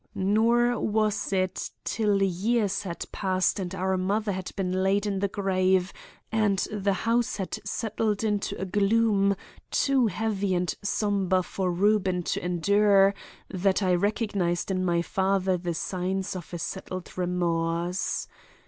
[0.15, 5.27] Nor was it till years had passed and our mother had been laid in the
[5.27, 5.93] grave
[6.31, 9.35] and the house had settled into a gloom
[9.69, 13.13] too heavy and somber for Reuben to endure,
[13.47, 18.27] that I recognized in my father the signs of a settled remorse.